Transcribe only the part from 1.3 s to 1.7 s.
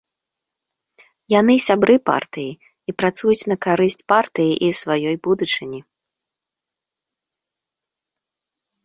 Яны